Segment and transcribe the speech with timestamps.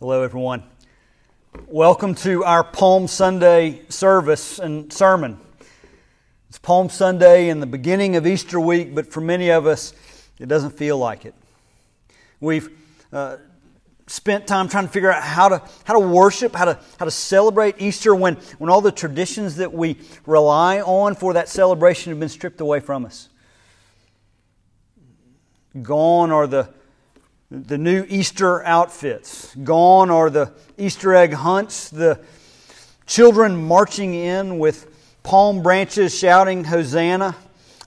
[0.00, 0.62] Hello, everyone.
[1.66, 5.40] Welcome to our Palm Sunday service and sermon.
[6.48, 9.92] It's Palm Sunday in the beginning of Easter week, but for many of us,
[10.38, 11.34] it doesn't feel like it.
[12.38, 12.70] We've
[13.12, 13.38] uh,
[14.06, 17.10] spent time trying to figure out how to, how to worship, how to, how to
[17.10, 22.20] celebrate Easter when, when all the traditions that we rely on for that celebration have
[22.20, 23.30] been stripped away from us.
[25.82, 26.77] Gone are the
[27.50, 29.54] the new Easter outfits.
[29.56, 32.20] Gone are the Easter egg hunts, the
[33.06, 34.86] children marching in with
[35.22, 37.34] palm branches shouting Hosanna.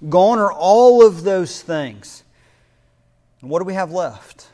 [0.09, 2.23] Gone are all of those things.
[3.41, 4.47] And what do we have left?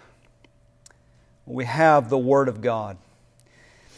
[1.46, 2.98] We have the Word of God.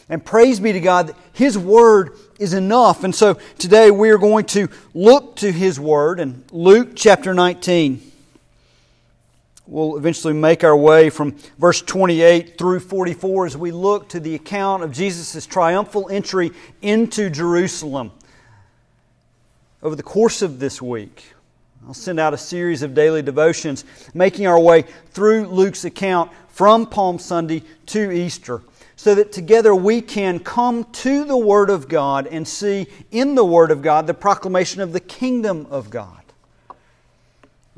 [0.08, 3.02] And praise be to God that His Word is enough.
[3.02, 8.09] And so today we are going to look to His Word in Luke chapter 19
[9.70, 14.34] we'll eventually make our way from verse 28 through 44 as we look to the
[14.34, 16.50] account of Jesus' triumphal entry
[16.82, 18.10] into Jerusalem.
[19.80, 21.24] Over the course of this week,
[21.86, 26.84] I'll send out a series of daily devotions, making our way through Luke's account from
[26.84, 28.62] Palm Sunday to Easter,
[28.96, 33.44] so that together we can come to the Word of God and see in the
[33.44, 36.20] Word of God the proclamation of the kingdom of God.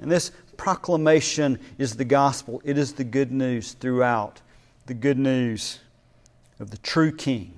[0.00, 0.32] And this
[0.62, 4.40] proclamation is the gospel, it is the good news throughout,
[4.86, 5.80] the good news
[6.60, 7.52] of the true King.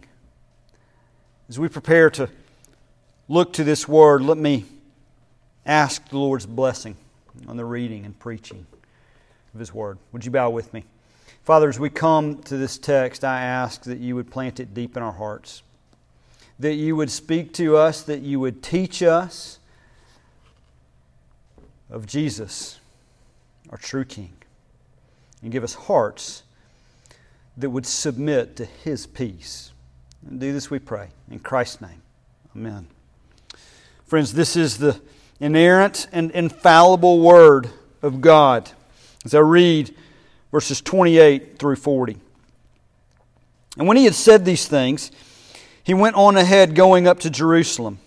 [1.51, 2.31] As we prepare to
[3.29, 4.65] look to this word, let me
[5.67, 6.97] ask the Lord's blessing
[7.47, 8.67] on the reading and preaching
[9.53, 9.99] of His word.
[10.13, 10.87] Would you bow with me?
[11.43, 14.97] Father, as we come to this text, I ask that you would plant it deep
[14.97, 15.63] in our hearts,
[16.59, 19.59] that you would speak to us, that you would teach us
[21.91, 22.81] of Jesus
[23.75, 24.33] our true King,
[25.43, 26.45] and give us hearts
[27.57, 29.73] that would submit to His peace.
[30.25, 31.09] And do this, we pray.
[31.29, 32.01] In Christ's name,
[32.55, 32.87] amen.
[34.07, 35.01] Friends, this is the
[35.41, 37.69] inerrant and infallible Word
[38.01, 38.71] of God.
[39.25, 39.93] As I read
[40.53, 42.17] verses 28 through 40.
[43.77, 45.11] And when he had said these things,
[45.83, 47.99] he went on ahead, going up to Jerusalem.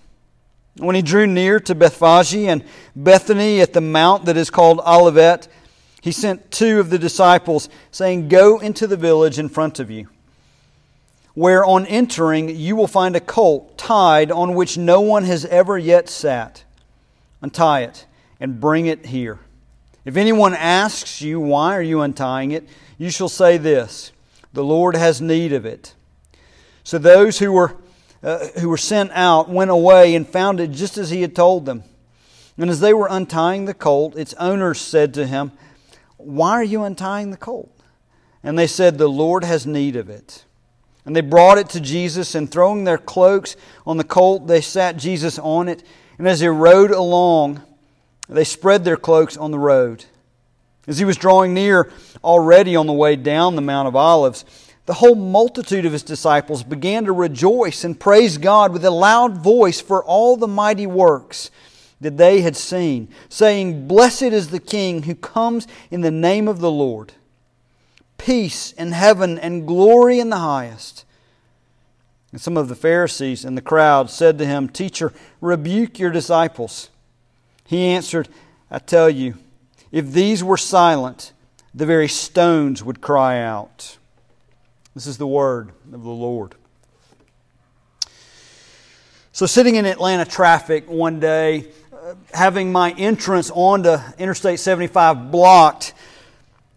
[0.78, 2.64] When he drew near to Bethphage and
[2.96, 5.50] Bethany at the mount that is called Olivet,
[6.08, 10.08] he sent two of the disciples, saying, Go into the village in front of you,
[11.34, 15.78] where on entering you will find a colt tied on which no one has ever
[15.78, 16.64] yet sat.
[17.42, 18.06] Untie it
[18.40, 19.40] and bring it here.
[20.06, 22.70] If anyone asks you, Why are you untying it?
[22.98, 24.14] you shall say this
[24.54, 25.94] The Lord has need of it.
[26.86, 27.76] So those who were
[28.24, 31.66] uh, who were sent out went away and found it just as he had told
[31.66, 31.84] them.
[32.58, 35.52] And as they were untying the colt, its owners said to him,
[36.18, 37.72] Why are you untying the colt?
[38.44, 40.46] And they said, The Lord has need of it.
[41.06, 43.56] And they brought it to Jesus, and throwing their cloaks
[43.86, 45.84] on the colt, they sat Jesus on it.
[46.18, 47.62] And as he rode along,
[48.28, 50.06] they spread their cloaks on the road.
[50.86, 51.92] As he was drawing near
[52.24, 54.44] already on the way down the Mount of Olives,
[54.86, 59.38] the whole multitude of his disciples began to rejoice and praise God with a loud
[59.38, 61.52] voice for all the mighty works
[62.00, 66.60] that they had seen, saying, Blessed is the King who comes in the name of
[66.60, 67.14] the Lord.
[68.18, 71.06] Peace in heaven and glory in the highest.
[72.32, 76.90] And some of the Pharisees and the crowd said to him, Teacher, rebuke your disciples.
[77.66, 78.28] He answered,
[78.70, 79.36] I tell you,
[79.92, 81.34] if these were silent,
[81.74, 83.98] the very stones would cry out.
[84.94, 86.56] This is the word of the Lord.
[89.32, 91.68] So, sitting in Atlanta traffic one day,
[92.34, 95.94] having my entrance onto Interstate 75 blocked,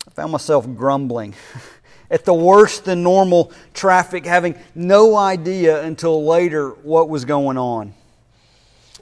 [0.06, 1.34] I found myself grumbling
[2.10, 7.94] at the worse than normal traffic, having no idea until later what was going on.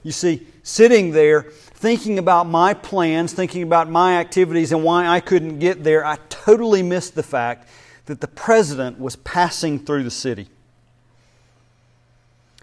[0.03, 5.21] You see, sitting there, thinking about my plans, thinking about my activities, and why I
[5.21, 7.69] couldn't get there, I totally missed the fact
[8.07, 10.49] that the president was passing through the city.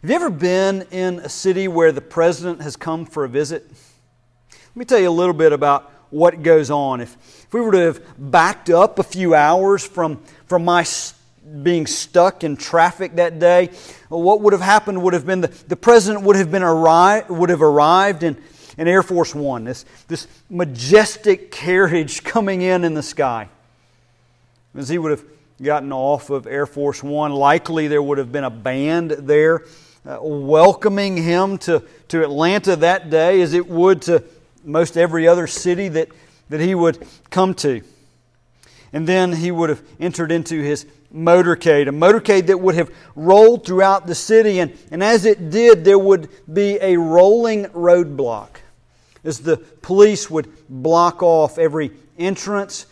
[0.06, 3.68] Have you ever been in a city where the president has come for a visit?
[4.52, 7.02] Let me tell you a little bit about what goes on.
[7.02, 7.16] If,
[7.48, 10.86] if we were to have backed up a few hours from, from my
[11.64, 13.72] being stuck in traffic that day,
[14.10, 17.50] what would have happened would have been the, the president would have, been arri- would
[17.50, 18.38] have arrived in,
[18.78, 23.50] in Air Force One, this, this majestic carriage coming in in the sky.
[24.76, 25.24] As he would have
[25.60, 27.32] gotten off of Air Force One.
[27.32, 29.64] Likely there would have been a band there
[30.08, 34.24] uh, welcoming him to, to Atlanta that day, as it would to
[34.64, 36.10] most every other city that,
[36.50, 37.82] that he would come to.
[38.94, 43.66] And then he would have entered into his motorcade, a motorcade that would have rolled
[43.66, 44.60] throughout the city.
[44.60, 48.50] And, and as it did, there would be a rolling roadblock
[49.24, 52.86] as the police would block off every entrance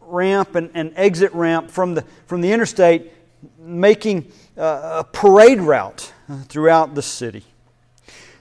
[0.00, 3.12] ramp and, and exit ramp from the, from the interstate,
[3.58, 4.30] making
[4.60, 6.12] uh, a parade route
[6.48, 7.44] throughout the city.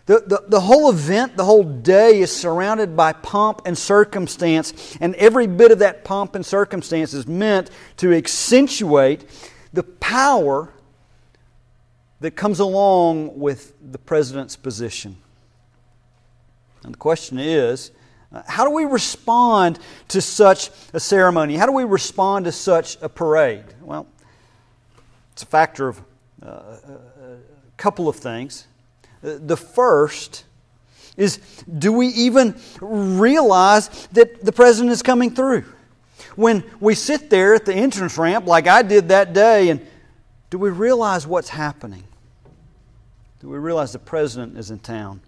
[0.05, 5.15] The, the, the whole event, the whole day is surrounded by pomp and circumstance, and
[5.15, 9.25] every bit of that pomp and circumstance is meant to accentuate
[9.71, 10.73] the power
[12.21, 15.15] that comes along with the president's position.
[16.83, 17.91] And the question is
[18.33, 19.79] uh, how do we respond
[20.09, 21.55] to such a ceremony?
[21.55, 23.65] How do we respond to such a parade?
[23.81, 24.07] Well,
[25.33, 26.01] it's a factor of
[26.41, 27.37] a
[27.77, 28.67] couple of things.
[29.21, 30.45] The first
[31.17, 31.37] is
[31.77, 35.65] do we even realize that the president is coming through?
[36.35, 39.85] When we sit there at the entrance ramp, like I did that day, and
[40.49, 42.03] do we realize what's happening?
[43.41, 45.21] Do we realize the president is in town?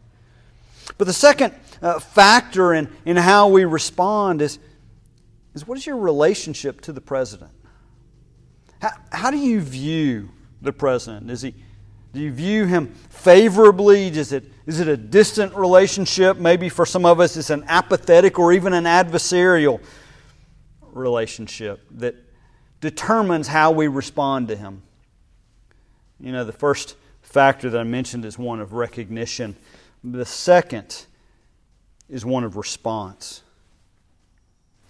[0.98, 4.60] But the second uh, factor in, in how we respond is,
[5.54, 7.52] is what is your relationship to the president?
[8.82, 10.30] How, how do you view
[10.62, 11.30] the president?
[11.30, 11.56] Is he,
[12.14, 14.08] do you view him favorably?
[14.08, 16.38] Is it, is it a distant relationship?
[16.38, 19.82] Maybe for some of us, it's an apathetic or even an adversarial
[20.94, 22.16] relationship that
[22.82, 24.82] determines how we respond to him.
[26.20, 29.56] You know, the first factor that I mentioned is one of recognition.
[30.04, 31.06] The second
[32.10, 33.42] is one of response.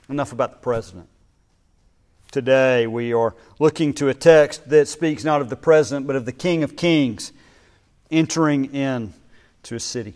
[0.09, 1.07] Enough about the president.
[2.31, 6.25] Today, we are looking to a text that speaks not of the president, but of
[6.25, 7.33] the King of Kings
[8.09, 9.13] entering in
[9.63, 10.13] to a city.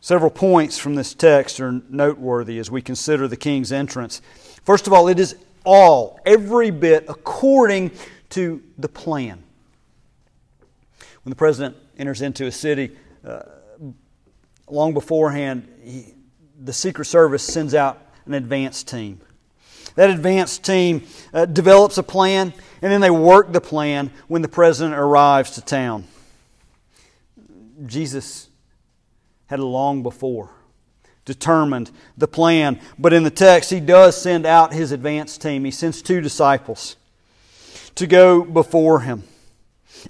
[0.00, 4.22] Several points from this text are noteworthy as we consider the king's entrance.
[4.64, 7.90] First of all, it is all, every bit, according
[8.30, 9.42] to the plan.
[11.22, 12.96] When the president enters into a city,
[13.26, 13.42] uh,
[14.70, 16.14] long beforehand, he,
[16.58, 19.20] the Secret Service sends out an advance team.
[19.94, 22.52] That advanced team uh, develops a plan,
[22.82, 26.04] and then they work the plan when the president arrives to town.
[27.86, 28.48] Jesus
[29.46, 30.50] had long before
[31.24, 35.64] determined the plan, but in the text, he does send out his advanced team.
[35.64, 36.96] He sends two disciples
[37.94, 39.22] to go before him.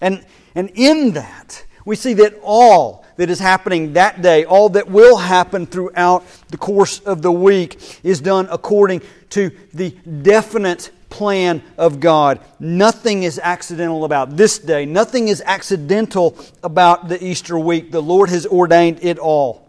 [0.00, 0.24] And,
[0.54, 5.18] and in that, we see that all that is happening that day, all that will
[5.18, 12.00] happen throughout the course of the week, is done according to the definite plan of
[12.00, 12.40] God.
[12.58, 14.86] Nothing is accidental about this day.
[14.86, 17.90] Nothing is accidental about the Easter week.
[17.90, 19.68] The Lord has ordained it all.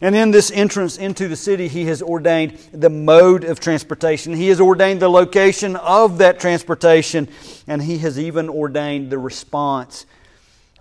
[0.00, 4.34] And in this entrance into the city, He has ordained the mode of transportation.
[4.34, 7.28] He has ordained the location of that transportation,
[7.68, 10.04] and He has even ordained the response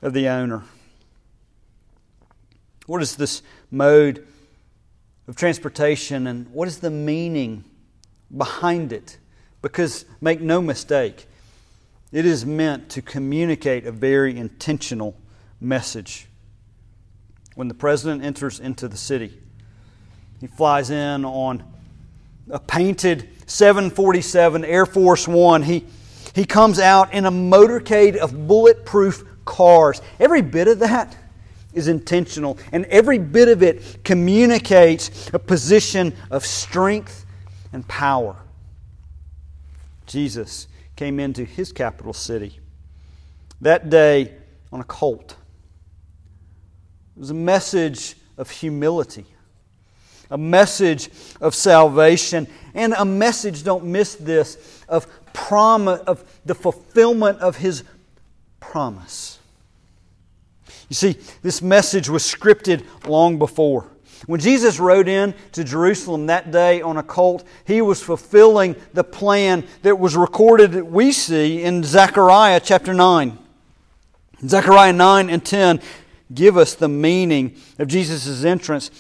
[0.02, 0.64] of the owner.
[2.88, 4.25] What is this mode
[5.28, 7.66] of transportation and what is the meaning
[8.36, 9.18] behind it?
[9.62, 11.28] Because make no mistake,
[12.13, 15.16] it is meant to communicate a very intentional
[15.60, 16.28] message.
[17.56, 19.38] When the president enters into the city,
[20.40, 21.63] he flies in on
[22.50, 25.62] a painted 747 Air Force One.
[25.62, 25.86] He,
[26.33, 30.02] he comes out in a motorcade of bulletproof cars.
[30.21, 31.18] Every bit of that
[31.74, 37.26] is intentional, and every bit of it communicates a position of strength
[37.74, 38.36] and power.
[40.06, 42.59] Jesus came into his capital city
[43.62, 44.33] that day
[44.71, 45.36] on a colt.
[47.16, 49.26] It was a message of humility,
[50.30, 51.09] a message
[51.42, 57.83] of salvation, and a message, don't miss this, of, prom- of the fulfillment of his
[58.59, 59.36] promise.
[60.89, 63.91] You see, this message was scripted long before.
[64.25, 69.03] When Jesus rode in to Jerusalem that day on a colt, he was fulfilling the
[69.03, 73.37] plan that was recorded that we see in Zechariah chapter 9.
[74.47, 75.81] Zechariah 9 and 10
[76.33, 78.91] give us the meaning of Jesus' entrance.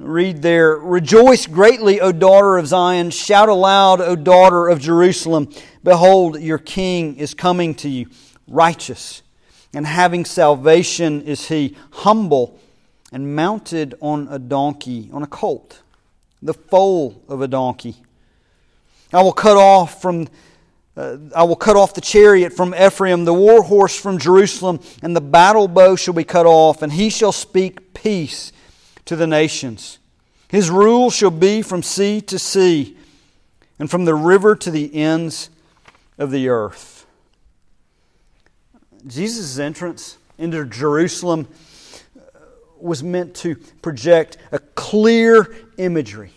[0.00, 3.10] Read there Rejoice greatly, O daughter of Zion.
[3.10, 5.48] Shout aloud, O daughter of Jerusalem.
[5.82, 8.06] Behold, your king is coming to you,
[8.46, 9.22] righteous
[9.72, 12.58] and having salvation is he, humble
[13.12, 15.82] and mounted on a donkey, on a colt,
[16.42, 17.96] the foal of a donkey.
[19.12, 20.28] I will cut off from
[20.96, 25.14] uh, I will cut off the chariot from Ephraim, the war horse from Jerusalem, and
[25.14, 28.52] the battle bow shall be cut off, and he shall speak peace
[29.04, 29.98] to the nations.
[30.48, 32.98] His rule shall be from sea to sea,
[33.78, 35.48] and from the river to the ends
[36.18, 36.99] of the earth.
[39.06, 41.48] Jesus' entrance into Jerusalem
[42.78, 46.32] was meant to project a clear imagery.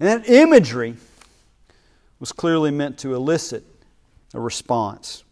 [0.00, 0.96] And that imagery
[2.18, 3.64] was clearly meant to elicit
[4.34, 5.22] a response.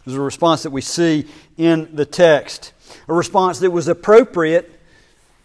[0.00, 2.72] It was a response that we see in the text,
[3.06, 4.80] a response that was appropriate,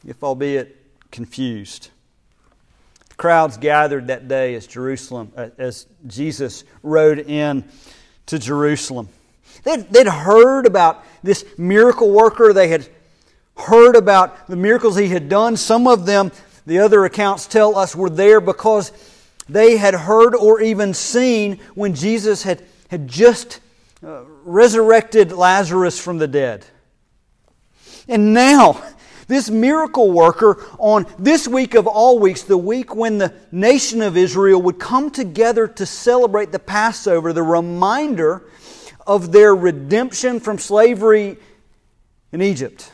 [0.07, 0.75] if albeit
[1.11, 1.89] confused.
[3.09, 7.65] The crowds gathered that day as Jerusalem, uh, as Jesus rode in
[8.27, 9.09] to Jerusalem.
[9.65, 12.53] They'd, they'd heard about this miracle worker.
[12.53, 12.87] They had
[13.57, 15.57] heard about the miracles he had done.
[15.57, 16.31] Some of them,
[16.65, 18.91] the other accounts tell us, were there because
[19.49, 23.59] they had heard or even seen when Jesus had, had just
[24.03, 26.65] uh, resurrected Lazarus from the dead.
[28.07, 28.83] And now,
[29.27, 34.15] this miracle worker on this week of all weeks, the week when the nation of
[34.15, 38.43] Israel would come together to celebrate the Passover, the reminder
[39.07, 41.37] of their redemption from slavery
[42.31, 42.91] in Egypt,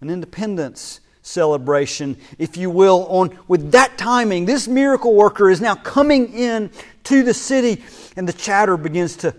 [0.00, 4.44] an independence celebration, if you will, on with that timing.
[4.44, 6.70] This miracle worker is now coming in
[7.04, 7.82] to the city,
[8.16, 9.34] and the chatter begins to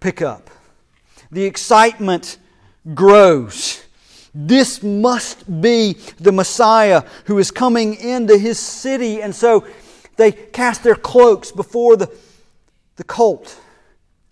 [0.00, 0.50] pick up.
[1.30, 2.38] The excitement
[2.94, 3.82] grows.
[4.34, 9.22] This must be the Messiah who is coming into his city.
[9.22, 9.66] And so
[10.16, 12.12] they cast their cloaks before the,
[12.96, 13.58] the colt.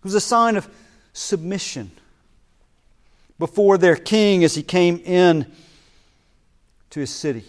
[0.02, 0.68] It was a sign of
[1.12, 1.92] submission
[3.38, 5.46] before their king as he came in
[6.90, 7.44] to his city.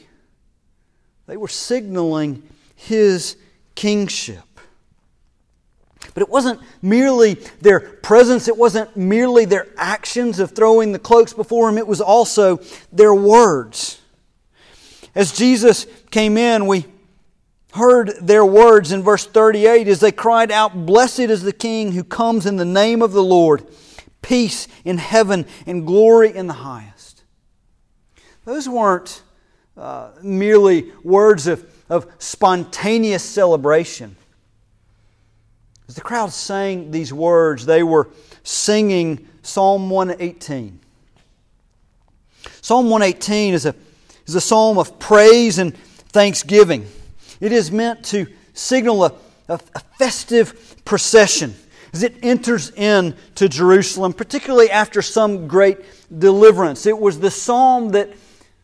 [1.25, 2.43] They were signaling
[2.75, 3.37] his
[3.73, 4.43] kingship.
[6.13, 11.33] But it wasn't merely their presence, it wasn't merely their actions of throwing the cloaks
[11.33, 12.59] before him, it was also
[12.91, 13.99] their words.
[15.15, 16.85] As Jesus came in, we
[17.73, 22.03] heard their words in verse 38 as they cried out, Blessed is the King who
[22.03, 23.65] comes in the name of the Lord,
[24.21, 27.23] peace in heaven and glory in the highest.
[28.45, 29.23] Those weren't
[29.75, 34.17] uh, merely words of, of spontaneous celebration.
[35.87, 38.09] As the crowd sang these words, they were
[38.43, 40.79] singing Psalm 118.
[42.61, 43.73] Psalm 118 is a,
[44.27, 46.87] is a psalm of praise and thanksgiving.
[47.43, 49.13] It is meant to signal a,
[49.49, 51.53] a, a festive procession
[51.91, 55.79] as it enters into Jerusalem, particularly after some great
[56.19, 56.85] deliverance.
[56.85, 58.13] It was the psalm that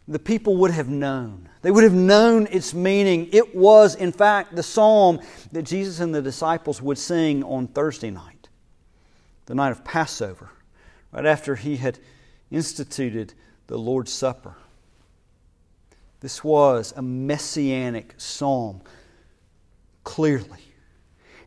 [0.07, 1.50] the people would have known.
[1.62, 3.27] They would have known its meaning.
[3.33, 5.19] It was, in fact, the psalm
[5.51, 8.48] that Jesus and the disciples would sing on Thursday night,
[9.48, 10.51] the night of Passover,
[11.12, 12.00] right after he had
[12.50, 13.33] instituted
[13.67, 14.55] the Lord's Supper.
[16.21, 18.81] This was a messianic psalm,
[20.03, 20.59] clearly.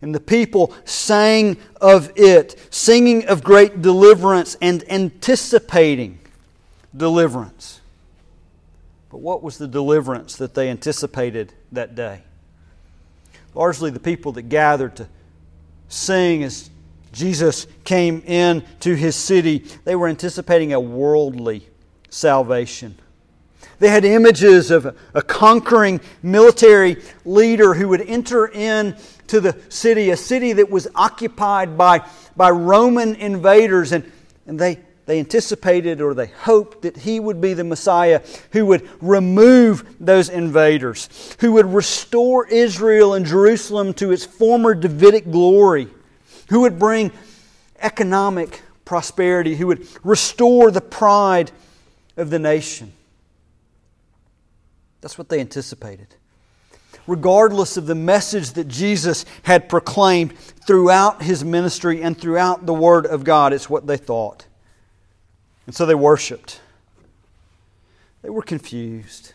[0.00, 6.18] And the people sang of it, singing of great deliverance and anticipating
[6.96, 7.80] deliverance.
[9.10, 12.22] But what was the deliverance that they anticipated that day?
[13.54, 15.08] Largely the people that gathered to
[15.88, 16.70] sing as
[17.12, 21.68] Jesus came in to his city, they were anticipating a worldly
[22.08, 22.98] salvation.
[23.82, 30.16] They had images of a, conquering military leader who would enter into the city, a
[30.16, 34.08] city that was occupied by, by Roman invaders, and,
[34.46, 38.22] and they they anticipated or they hoped that he would be the Messiah
[38.52, 45.28] who would remove those invaders, who would restore Israel and Jerusalem to its former Davidic
[45.28, 45.88] glory,
[46.50, 47.10] who would bring
[47.80, 51.50] economic prosperity, who would restore the pride
[52.16, 52.92] of the nation.
[55.02, 56.14] That's what they anticipated.
[57.06, 63.04] Regardless of the message that Jesus had proclaimed throughout his ministry and throughout the Word
[63.06, 64.46] of God, it's what they thought.
[65.66, 66.60] And so they worshiped.
[68.22, 69.32] They were confused,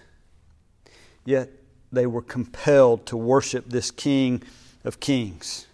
[1.25, 1.49] yet
[1.91, 4.43] they were compelled to worship this King
[4.85, 5.67] of Kings.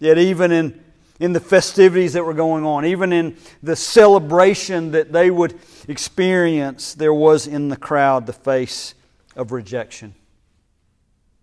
[0.00, 0.83] Yet, even in,
[1.24, 6.92] in the festivities that were going on, even in the celebration that they would experience,
[6.92, 8.94] there was in the crowd the face
[9.34, 10.14] of rejection.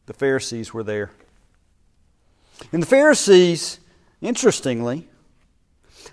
[0.06, 1.10] The Pharisees were there.
[2.72, 3.80] And the Pharisees,
[4.22, 5.08] interestingly,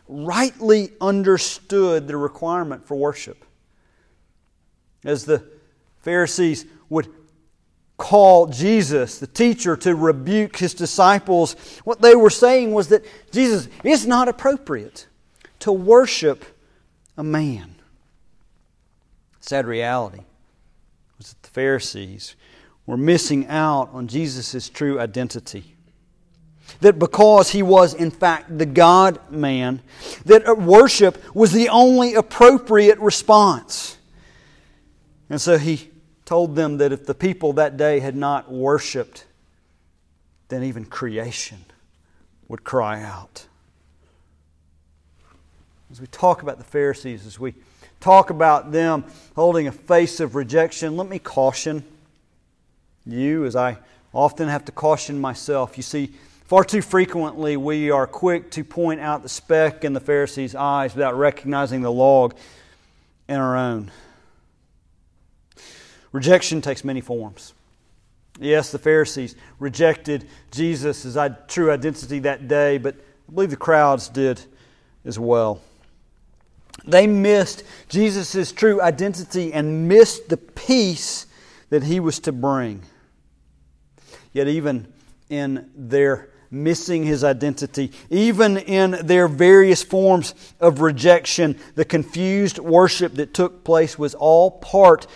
[0.08, 3.44] rightly understood the requirement for worship.
[5.04, 5.44] As the
[6.00, 7.12] Pharisees would
[7.98, 13.68] call Jesus, the teacher, to rebuke his disciples, what they were saying was that Jesus,
[13.84, 15.06] it's not appropriate
[15.58, 16.44] to worship
[17.16, 17.74] a man.
[19.40, 20.22] Sad reality
[21.18, 22.36] was that the Pharisees
[22.86, 25.74] were missing out on Jesus' true identity.
[26.80, 29.82] That because he was, in fact, the God man,
[30.26, 33.96] that worship was the only appropriate response.
[35.28, 35.90] And so he
[36.28, 39.24] told them that if the people that day had not worshiped,
[40.48, 41.64] then even creation
[42.48, 43.46] would cry out.
[45.90, 47.54] As we talk about the Pharisees, as we
[47.98, 49.06] talk about them
[49.36, 51.82] holding a face of rejection, let me caution
[53.06, 53.78] you, as I
[54.12, 55.78] often have to caution myself.
[55.78, 56.12] You see,
[56.44, 60.94] far too frequently we are quick to point out the speck in the Pharisees' eyes
[60.94, 62.34] without recognizing the log
[63.30, 63.90] in our own.
[66.18, 67.54] Rejection takes many forms.
[68.40, 74.40] Yes, the Pharisees rejected Jesus' true identity that day, but I believe the crowds did
[75.04, 75.60] as well.
[76.84, 81.26] They missed Jesus' true identity and missed the peace
[81.70, 82.82] that he was to bring.
[84.32, 84.92] Yet, even
[85.30, 93.14] in their missing his identity, even in their various forms of rejection, the confused worship
[93.14, 95.06] that took place was all part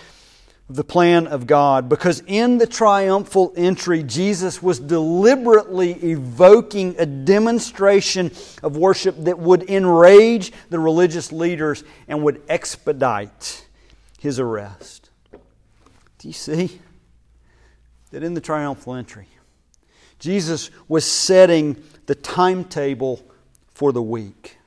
[0.69, 1.89] the plan of God.
[1.89, 8.31] Because in the triumphal entry, Jesus was deliberately evoking a demonstration
[8.63, 13.67] of worship that would enrage the religious leaders and would expedite
[14.19, 15.11] his arrest.
[16.19, 16.81] Do you see?
[18.13, 19.27] that in the triumphal entry,
[20.19, 23.21] Jesus was setting the timetable
[23.75, 24.59] for the week.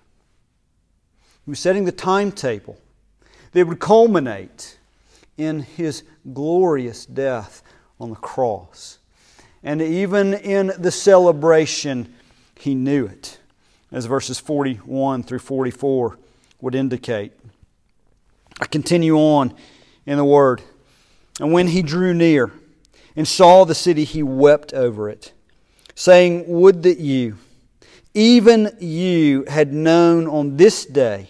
[1.46, 2.78] He was setting the timetable
[3.52, 4.78] that would culminate
[5.38, 7.62] in his glorious death
[8.00, 9.00] on the cross.
[9.64, 12.14] And even in the celebration,
[12.60, 13.40] he knew it,
[13.92, 16.18] as verses 41 through 44
[16.62, 17.34] would indicate.
[18.60, 19.54] I continue on
[20.06, 20.62] in the Word.
[21.40, 22.52] And when he drew near,
[23.16, 25.32] and saw the city, he wept over it,
[25.96, 27.38] saying, Would that you,
[28.14, 31.30] even you, had known on this day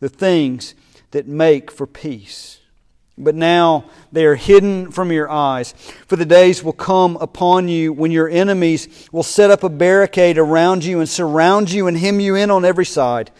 [0.00, 0.74] the things
[1.10, 2.57] that make for peace.
[3.18, 5.72] But now they are hidden from your eyes.
[6.06, 10.38] For the days will come upon you when your enemies will set up a barricade
[10.38, 13.30] around you and surround you and hem you in on every side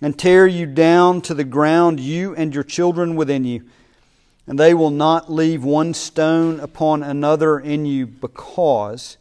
[0.00, 3.64] and tear you down to the ground, you and your children within you
[4.46, 9.16] and they will not leave one stone upon another in you because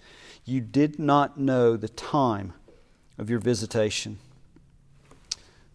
[0.45, 2.53] you did not know the time
[3.17, 4.19] of your visitation.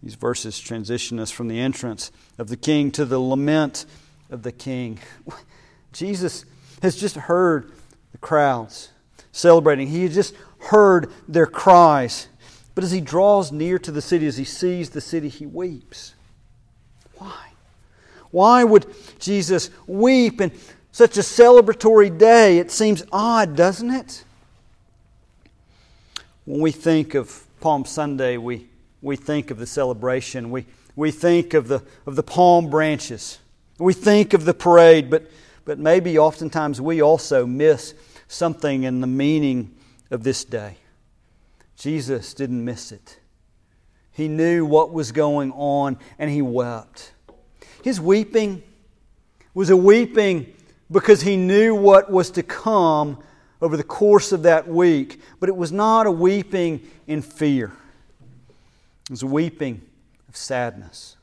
[0.02, 3.84] These verses transition us from the entrance of the king to the lament
[4.30, 4.98] of the king.
[5.92, 6.44] Jesus
[6.82, 7.72] has just heard
[8.12, 8.90] the crowds
[9.32, 12.28] celebrating, he has just heard their cries.
[12.74, 16.14] But as he draws near to the city, as he sees the city, he weeps.
[17.16, 17.50] Why?
[18.30, 18.86] Why would
[19.18, 20.52] Jesus weep in
[20.92, 22.58] such a celebratory day?
[22.58, 24.24] It seems odd, doesn't it?
[26.44, 28.68] When we think of Palm Sunday, we,
[29.02, 30.50] we think of the celebration.
[30.50, 30.66] We,
[30.96, 33.39] we think of the, of the palm branches.
[33.80, 35.30] We think of the parade, but,
[35.64, 37.94] but maybe oftentimes we also miss
[38.28, 39.74] something in the meaning
[40.10, 40.76] of this day.
[41.76, 43.18] Jesus didn't miss it.
[44.12, 47.12] He knew what was going on and he wept.
[47.82, 48.62] His weeping
[49.54, 50.52] was a weeping
[50.90, 53.22] because he knew what was to come
[53.62, 57.72] over the course of that week, but it was not a weeping in fear.
[59.04, 59.80] It was a weeping
[60.28, 61.16] of sadness.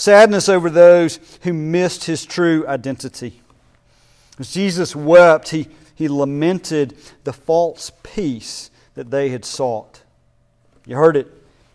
[0.00, 3.42] Sadness over those who missed his true identity.
[4.38, 10.00] As Jesus wept, he, he lamented the false peace that they had sought.
[10.86, 11.30] You heard it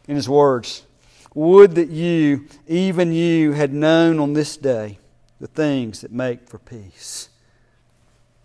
[0.08, 0.88] in his words.
[1.36, 4.98] Would that you, even you, had known on this day
[5.40, 7.30] the things that make for peace.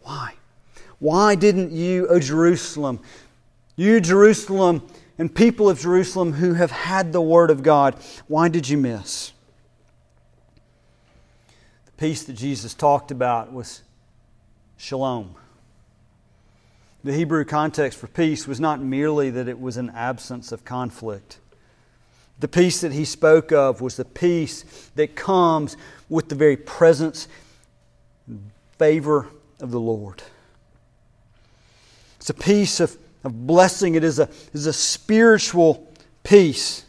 [0.02, 0.34] Why?
[0.98, 3.00] Why didn't you, O Jerusalem,
[3.76, 7.94] you, Jerusalem, and people of Jerusalem who have had the Word of God,
[8.28, 9.32] why did you miss?
[12.00, 13.82] Peace that Jesus talked about was
[14.78, 15.34] shalom.
[17.04, 21.40] The Hebrew context for peace was not merely that it was an absence of conflict.
[22.38, 25.76] The peace that he spoke of was the peace that comes
[26.08, 27.28] with the very presence
[28.26, 29.26] and favor
[29.60, 30.22] of the Lord.
[32.16, 35.86] It's a peace of, of blessing, it is a, is a spiritual
[36.22, 36.86] peace.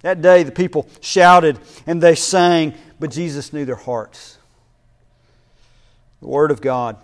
[0.00, 4.38] That day, the people shouted and they sang, but Jesus knew their hearts.
[6.20, 6.96] The Word of God.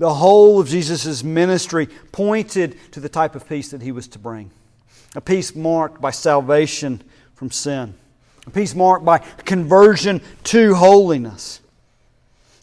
[0.00, 4.18] The whole of Jesus' ministry pointed to the type of peace that he was to
[4.18, 4.50] bring
[5.14, 7.04] a peace marked by salvation
[7.36, 7.94] from sin,
[8.44, 11.60] a peace marked by conversion to holiness.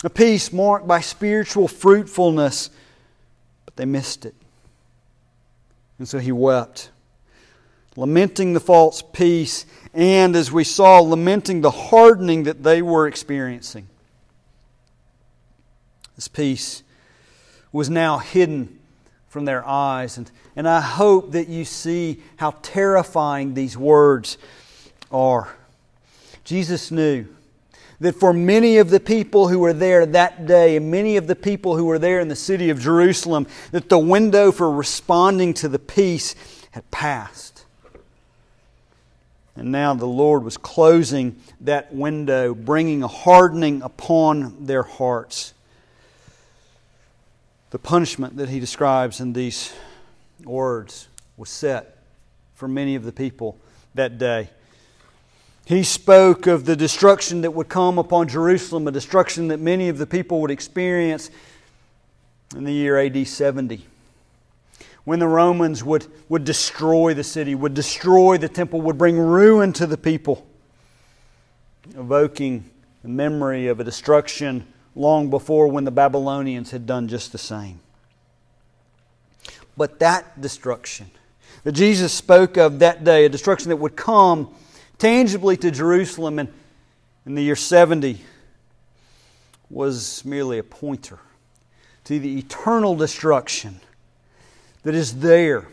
[0.03, 2.71] a peace marked by spiritual fruitfulness,
[3.63, 4.35] but they missed it.
[5.97, 6.89] And so he wept,
[7.99, 13.87] lamenting the false peace, and as we saw, lamenting the hardening that they were experiencing.
[16.15, 16.81] This peace
[17.73, 18.79] was now hidden
[19.27, 20.17] from their eyes.
[20.17, 24.37] And, and I hope that you see how terrifying these words
[25.11, 25.53] are.
[26.45, 27.27] Jesus knew
[27.99, 31.35] that for many of the people who were there that day, and many of the
[31.35, 35.67] people who were there in the city of Jerusalem, that the window for responding to
[35.67, 36.33] the peace
[36.71, 37.58] had passed.
[39.59, 45.53] And now the Lord was closing that window, bringing a hardening upon their hearts
[47.71, 49.73] the punishment that he describes in these
[50.43, 51.97] words was set
[52.55, 53.57] for many of the people
[53.93, 54.49] that day.
[55.65, 59.99] He spoke of the destruction that would come upon Jerusalem, a destruction that many of
[59.99, 61.29] the people would experience
[62.55, 63.85] in the year AD 70.
[65.09, 69.73] When the Romans would, would destroy the city, would destroy the temple, would bring ruin
[69.73, 70.45] to the people,
[71.97, 72.69] evoking
[73.01, 77.79] the memory of a destruction long before when the Babylonians had done just the same.
[79.75, 81.09] But that destruction
[81.63, 84.53] that Jesus spoke of that day, a destruction that would come
[84.99, 86.53] tangibly to Jerusalem in,
[87.25, 88.21] in the year 70,
[89.71, 91.17] was merely a pointer
[92.03, 93.81] to the eternal destruction
[94.83, 95.67] that is there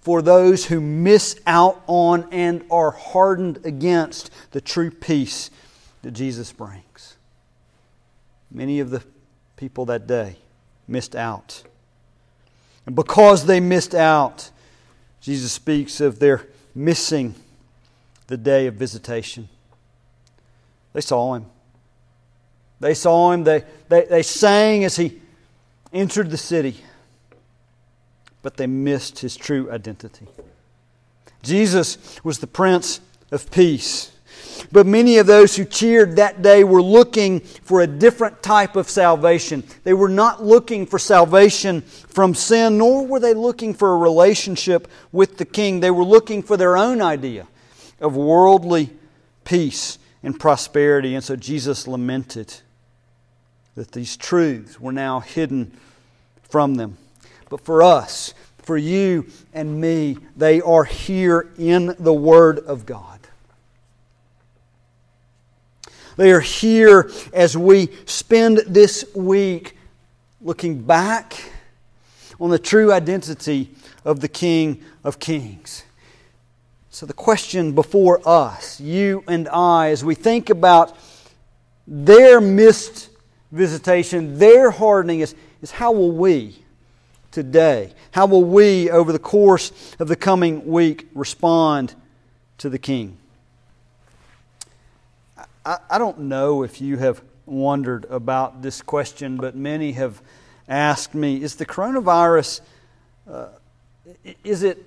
[0.00, 5.50] for those who miss out on and are hardened against the true peace
[6.02, 7.16] that Jesus brings.
[8.50, 9.02] Many of the
[9.56, 10.36] people that day
[10.86, 11.64] missed out.
[12.86, 14.50] And because they missed out,
[15.20, 17.34] Jesus speaks of their missing
[18.28, 19.48] the day of visitation.
[20.92, 21.46] They saw him.
[22.78, 23.44] They saw him.
[23.44, 25.20] They, they, they sang as he
[25.92, 26.76] entered the city,
[28.46, 30.24] but they missed his true identity.
[31.42, 33.00] Jesus was the Prince
[33.32, 34.12] of Peace.
[34.70, 38.88] But many of those who cheered that day were looking for a different type of
[38.88, 39.64] salvation.
[39.82, 44.86] They were not looking for salvation from sin, nor were they looking for a relationship
[45.10, 45.80] with the King.
[45.80, 47.48] They were looking for their own idea
[48.00, 48.90] of worldly
[49.42, 51.16] peace and prosperity.
[51.16, 52.54] And so Jesus lamented
[53.74, 55.76] that these truths were now hidden
[56.48, 56.98] from them.
[57.56, 63.18] But for us, for you and me, they are here in the Word of God.
[66.18, 69.78] They are here as we spend this week
[70.42, 71.50] looking back
[72.38, 73.70] on the true identity
[74.04, 75.84] of the King of Kings.
[76.90, 80.94] So, the question before us, you and I, as we think about
[81.86, 83.08] their missed
[83.50, 86.65] visitation, their hardening, is, is how will we
[87.36, 91.94] today, how will we over the course of the coming week respond
[92.56, 93.18] to the King?
[95.66, 100.22] I, I don't know if you have wondered about this question, but many have
[100.66, 102.62] asked me is the coronavirus,
[103.30, 103.48] uh,
[104.42, 104.82] is, it,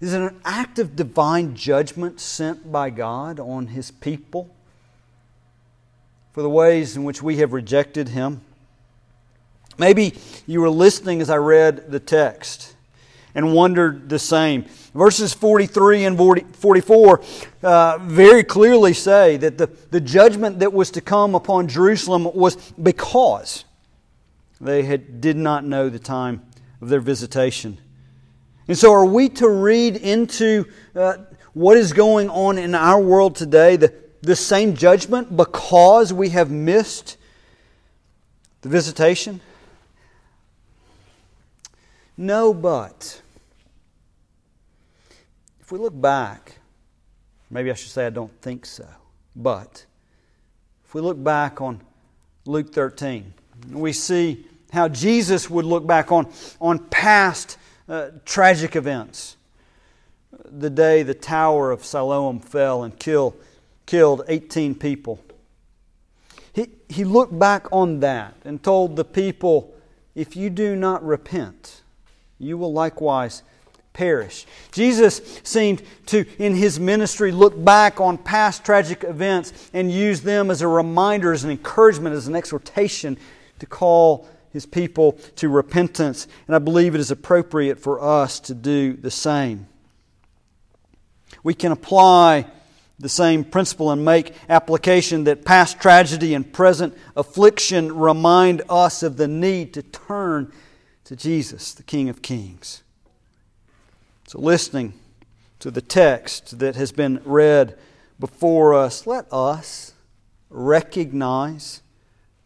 [0.00, 4.52] is it an act of divine judgment sent by God on His people
[6.32, 8.40] for the ways in which we have rejected Him?
[9.78, 10.14] Maybe
[10.46, 12.74] you were listening as I read the text
[13.34, 14.64] and wondered the same.
[14.94, 16.16] Verses 43 and
[16.56, 17.22] 44
[17.62, 22.56] uh, very clearly say that the, the judgment that was to come upon Jerusalem was
[22.72, 23.64] because
[24.60, 26.42] they had, did not know the time
[26.80, 27.78] of their visitation.
[28.68, 31.16] And so, are we to read into uh,
[31.52, 36.50] what is going on in our world today, the, the same judgment, because we have
[36.50, 37.18] missed
[38.62, 39.40] the visitation?
[42.16, 43.20] No, but
[45.60, 46.58] if we look back,
[47.50, 48.86] maybe I should say I don't think so,
[49.34, 49.84] but
[50.84, 51.80] if we look back on
[52.46, 53.32] Luke 13,
[53.70, 59.36] we see how Jesus would look back on, on past uh, tragic events.
[60.44, 63.34] The day the Tower of Siloam fell and kill,
[63.86, 65.24] killed 18 people.
[66.52, 69.74] He, he looked back on that and told the people,
[70.14, 71.82] If you do not repent,
[72.44, 73.42] you will likewise
[73.92, 74.44] perish.
[74.72, 80.50] Jesus seemed to, in his ministry, look back on past tragic events and use them
[80.50, 83.16] as a reminder, as an encouragement, as an exhortation
[83.60, 86.26] to call his people to repentance.
[86.46, 89.66] And I believe it is appropriate for us to do the same.
[91.42, 92.46] We can apply
[92.98, 99.16] the same principle and make application that past tragedy and present affliction remind us of
[99.16, 100.52] the need to turn
[101.04, 102.82] to Jesus, the King of Kings.
[104.26, 104.94] So, listening
[105.60, 107.78] to the text that has been read
[108.18, 109.92] before us, let us
[110.48, 111.82] recognize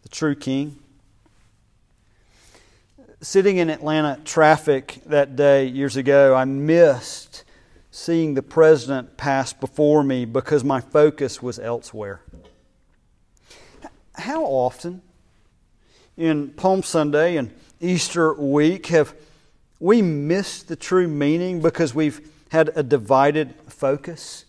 [0.03, 0.79] the true King.
[3.21, 7.44] Sitting in Atlanta traffic that day years ago, I missed
[7.90, 12.21] seeing the president pass before me because my focus was elsewhere.
[14.14, 15.03] How often
[16.16, 19.14] in Palm Sunday and Easter week have
[19.81, 24.45] we missed the true meaning because we've had a divided focus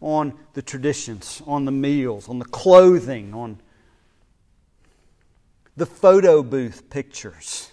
[0.00, 3.58] on the traditions, on the meals, on the clothing, on
[5.76, 7.70] the photo booth pictures,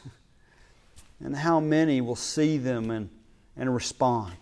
[1.19, 3.09] and how many will see them and,
[3.57, 4.37] and respond.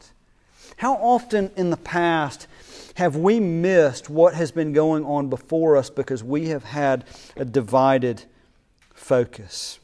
[0.77, 2.47] How often in the past
[2.95, 7.45] have we missed what has been going on before us because we have had a
[7.45, 8.23] divided
[8.93, 9.79] focus?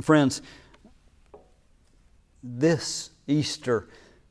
[0.00, 0.42] Friends,
[2.40, 3.88] this Easter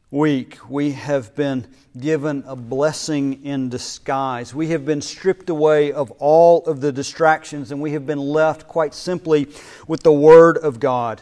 [0.10, 1.68] week, we have been
[2.00, 4.56] given a blessing in disguise.
[4.56, 8.70] We have been stripped away of all of the distractions and we have been left
[8.70, 9.50] quite simply
[9.90, 11.22] with the Word of God.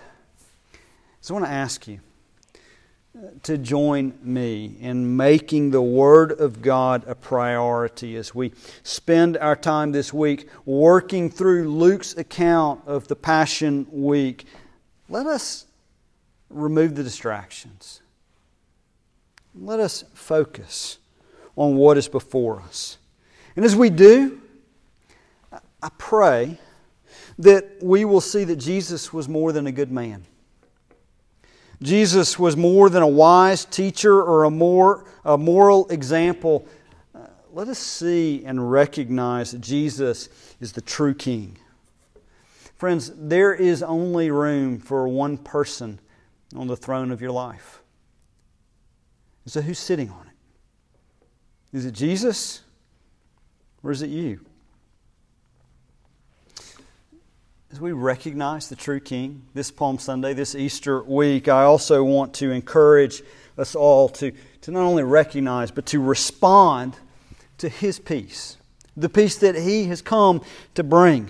[1.22, 2.02] So I want to ask you
[3.44, 8.52] to join me in making the Word of God a priority as we
[8.84, 14.46] spend our time this week working through Luke's account of the Passion Week.
[15.08, 15.66] Let us
[16.50, 18.02] remove the distractions.
[19.54, 20.98] Let us focus
[21.56, 22.98] on what is before us.
[23.56, 24.42] And as we do,
[25.82, 26.60] I pray
[27.40, 30.26] that we will see that Jesus was more than a good man.
[31.82, 36.68] Jesus was more than a wise teacher or a, more, a moral example.
[37.14, 41.58] Uh, let us see and recognize that Jesus is the true King.
[42.78, 46.00] Friends, there is only room for one person
[46.56, 47.82] on the throne of your life.
[49.48, 51.78] So, who's sitting on it?
[51.78, 52.62] Is it Jesus
[53.84, 54.44] or is it you?
[57.76, 62.34] As we recognize the true King this Palm Sunday, this Easter week, I also want
[62.36, 63.22] to encourage
[63.58, 66.96] us all to, to not only recognize, but to respond
[67.58, 68.56] to His peace,
[68.96, 70.42] the peace that He has come
[70.76, 71.30] to bring.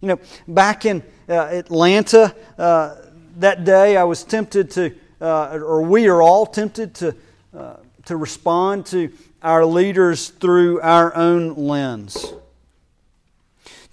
[0.00, 2.94] You know, back in uh, Atlanta uh,
[3.36, 7.14] that day, I was tempted to, uh, or we are all tempted to,
[7.54, 7.76] uh,
[8.06, 12.32] to respond to our leaders through our own lens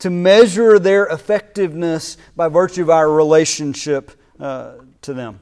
[0.02, 5.40] to measure their effectiveness by virtue of our relationship uh, to them.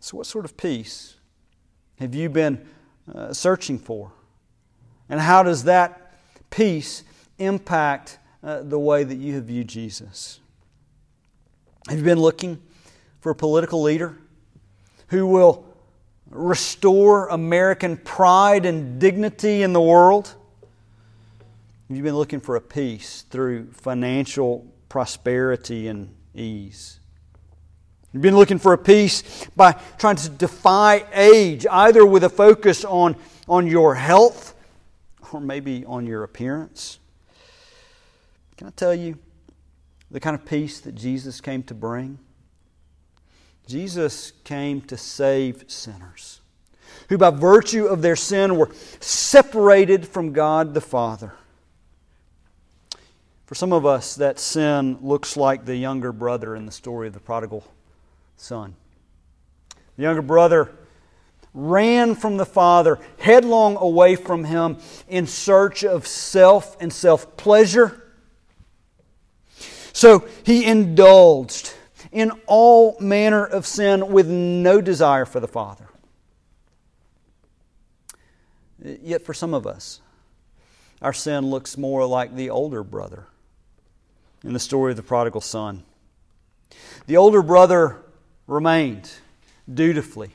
[0.00, 1.16] So, what sort of peace
[1.98, 2.66] have you been
[3.12, 4.12] uh, searching for?
[5.08, 6.14] And how does that
[6.50, 7.04] peace
[7.38, 10.40] impact uh, the way that you have viewed Jesus?
[11.88, 12.60] Have you been looking
[13.20, 14.18] for a political leader
[15.08, 15.64] who will
[16.28, 20.34] restore American pride and dignity in the world?
[21.94, 26.98] Have you been looking for a peace through financial prosperity and ease?
[28.12, 32.84] You've been looking for a peace by trying to defy age, either with a focus
[32.84, 33.14] on,
[33.46, 34.56] on your health
[35.30, 36.98] or maybe on your appearance.
[38.56, 39.16] Can I tell you
[40.10, 42.18] the kind of peace that Jesus came to bring?
[43.68, 46.40] Jesus came to save sinners
[47.08, 51.34] who, by virtue of their sin, were separated from God the Father.
[53.46, 57.14] For some of us, that sin looks like the younger brother in the story of
[57.14, 57.64] the prodigal
[58.36, 58.74] son.
[59.96, 60.72] The younger brother
[61.52, 64.78] ran from the father, headlong away from him
[65.08, 68.00] in search of self and self pleasure.
[69.92, 71.74] So he indulged
[72.10, 75.88] in all manner of sin with no desire for the Father.
[78.82, 80.00] Yet for some of us,
[81.00, 83.26] our sin looks more like the older brother
[84.44, 85.82] in the story of the prodigal son.
[87.06, 88.02] The older brother
[88.46, 89.10] remained
[89.72, 90.30] dutifully.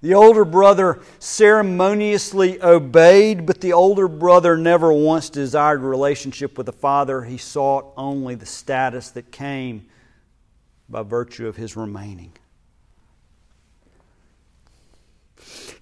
[0.00, 6.66] The older brother ceremoniously obeyed, but the older brother never once desired a relationship with
[6.66, 7.24] the father.
[7.24, 9.88] He sought only the status that came
[10.88, 12.32] by virtue of his remaining.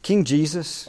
[0.00, 0.88] King Jesus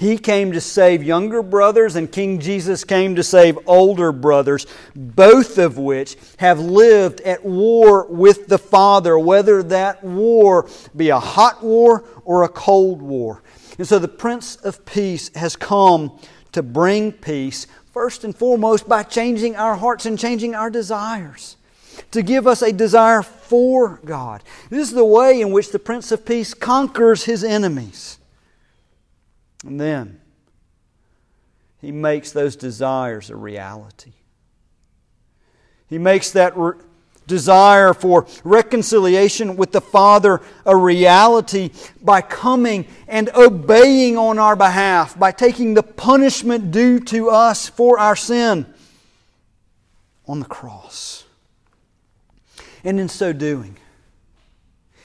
[0.00, 5.58] he came to save younger brothers, and King Jesus came to save older brothers, both
[5.58, 11.62] of which have lived at war with the Father, whether that war be a hot
[11.62, 13.42] war or a cold war.
[13.76, 16.18] And so the Prince of Peace has come
[16.52, 21.58] to bring peace, first and foremost by changing our hearts and changing our desires,
[22.10, 24.42] to give us a desire for God.
[24.70, 28.16] This is the way in which the Prince of Peace conquers his enemies.
[29.64, 30.20] And then
[31.80, 34.12] he makes those desires a reality.
[35.88, 36.74] He makes that re-
[37.26, 41.70] desire for reconciliation with the Father a reality
[42.02, 47.98] by coming and obeying on our behalf, by taking the punishment due to us for
[47.98, 48.66] our sin
[50.26, 51.24] on the cross.
[52.84, 53.76] And in so doing,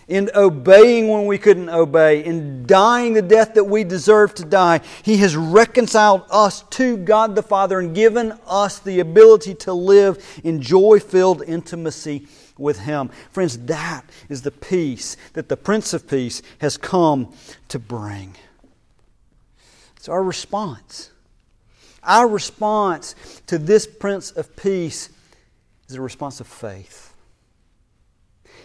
[0.08, 4.82] in obeying when we couldn't obey, in dying the death that we deserve to die,
[5.04, 10.24] He has reconciled us to God the Father and given us the ability to live
[10.44, 13.10] in joy filled intimacy with Him.
[13.32, 17.34] Friends, that is the peace that the Prince of Peace has come
[17.70, 18.36] to bring.
[19.98, 21.10] It's our response.
[22.04, 23.16] Our response
[23.48, 25.10] to this Prince of Peace
[25.90, 27.15] is a response of faith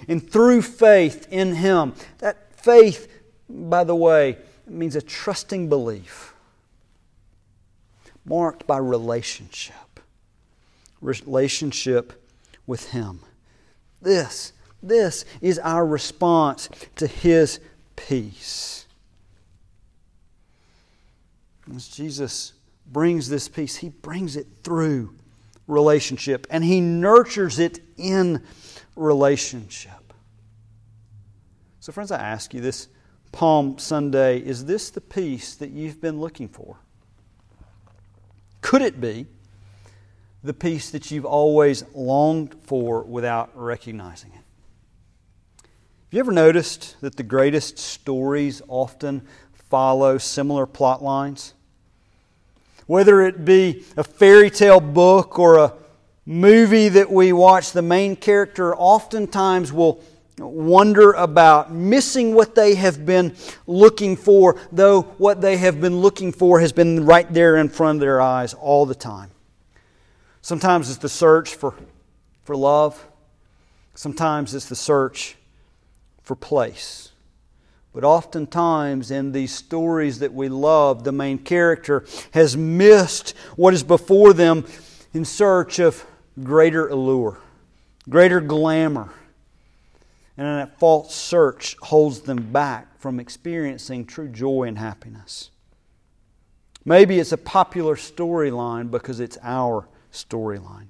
[0.08, 1.94] and through faith in Him.
[2.18, 3.08] That faith,
[3.48, 6.34] by the way, means a trusting belief
[8.24, 10.00] marked by relationship.
[11.00, 12.28] Relationship
[12.66, 13.20] with Him.
[14.02, 17.60] This, this is our response to His
[17.96, 18.86] peace.
[21.74, 22.52] As Jesus
[22.90, 25.14] brings this peace, He brings it through
[25.66, 28.42] relationship and He nurtures it in
[29.00, 30.12] relationship.
[31.80, 32.88] So, friends, I ask you this
[33.32, 36.76] Palm Sunday is this the peace that you've been looking for?
[38.60, 39.26] Could it be
[40.42, 44.44] the peace that you've always longed for without recognizing it?
[45.56, 51.54] Have you ever noticed that the greatest stories often follow similar plot lines?
[52.86, 55.68] Whether it be a fairy tale book or a
[56.30, 60.00] movie that we watch, the main character oftentimes will
[60.38, 63.34] wonder about missing what they have been
[63.66, 67.96] looking for, though what they have been looking for has been right there in front
[67.96, 69.28] of their eyes all the time.
[70.40, 71.74] Sometimes it's the search for,
[72.44, 73.04] for love,
[73.96, 75.36] sometimes it's the search
[76.22, 77.10] for place.
[77.92, 83.82] But oftentimes, in these stories that we love, the main character has missed what is
[83.82, 84.64] before them
[85.12, 86.06] in search of
[86.42, 87.38] greater allure,
[88.08, 89.12] greater glamour.
[90.36, 95.50] And that false search holds them back from experiencing true joy and happiness.
[96.84, 100.86] Maybe it's a popular storyline because it's our storyline.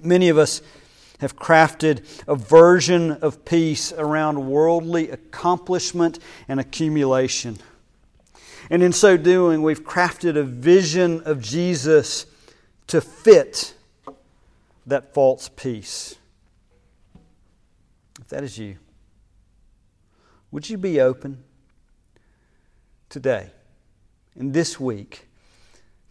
[0.00, 0.62] Many of us
[1.18, 7.58] have crafted a version of peace around worldly accomplishment and accumulation.
[8.70, 12.26] And in so doing, we've crafted a vision of Jesus
[12.86, 13.74] to fit
[14.90, 16.16] that false peace.
[18.20, 18.76] If that is you,
[20.50, 21.42] would you be open
[23.08, 23.50] today
[24.36, 25.28] and this week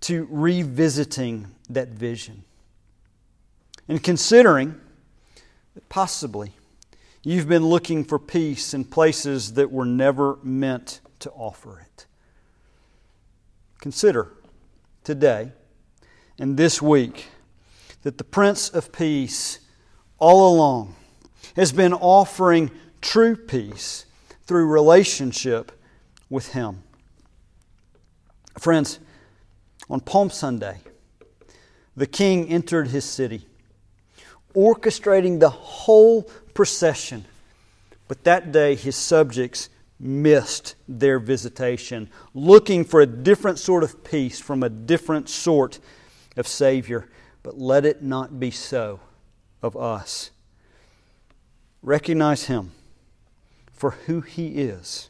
[0.02, 2.44] to revisiting that vision
[3.88, 4.80] and considering
[5.76, 6.54] that possibly
[7.22, 12.06] you've been looking for peace in places that were never meant to offer it?
[13.82, 14.32] Consider
[15.04, 15.52] today
[16.40, 17.28] and this week
[18.04, 19.60] that the Prince of Peace
[20.18, 20.96] all along
[21.56, 24.06] has been offering true peace
[24.44, 25.72] through relationship
[26.30, 26.84] with Him.
[28.58, 29.00] Friends,
[29.90, 30.80] on Palm Sunday,
[31.96, 33.46] the king entered his city,
[34.56, 37.26] orchestrating the whole procession.
[38.08, 44.40] But that day, his subjects missed their visitation, looking for a different sort of peace
[44.40, 45.80] from a different sort
[46.38, 47.08] of Savior
[47.50, 49.00] but let it not be so
[49.64, 50.30] of us.
[51.82, 52.74] Recognize Him
[53.74, 55.10] for who He is.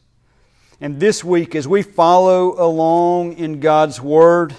[0.80, 4.56] And this week, as we follow along in God's Word,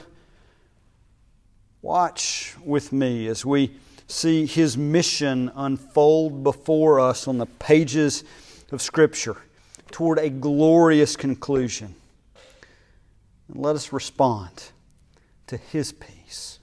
[1.81, 3.73] watch with me as we
[4.07, 8.25] see His mission unfold before us on the pages
[8.73, 9.39] of Scripture
[9.91, 11.95] toward a glorious conclusion.
[13.49, 14.65] And let us respond
[15.47, 16.60] to His peace.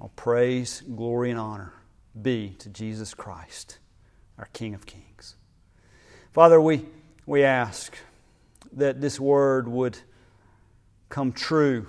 [0.00, 1.72] All praise, glory, and honor
[2.20, 3.78] be to Jesus Christ,
[4.38, 5.36] our King of Kings.
[6.32, 6.86] Father, we,
[7.26, 7.96] we ask
[8.72, 9.98] that this word would
[11.08, 11.86] come true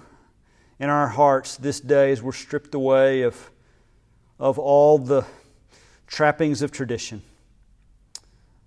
[0.80, 3.52] in our hearts this day as we're stripped away of,
[4.40, 5.26] of all the
[6.08, 7.22] trappings of tradition.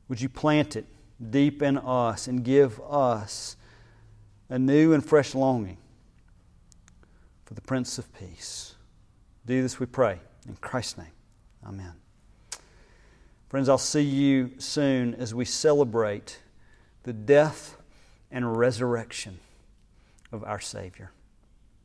[0.09, 0.87] Would you plant it
[1.31, 3.57] deep in us and give us
[4.49, 5.79] a new and fresh longing
[7.45, 8.72] for the Prince of Peace.
[9.47, 10.21] Do this, we pray.
[10.49, 11.13] In Christ's name,
[11.67, 11.93] amen.
[13.49, 16.41] Friends, I'll see you soon as we celebrate
[17.03, 17.77] the death
[18.31, 19.41] and resurrection
[20.33, 21.13] of our Savior.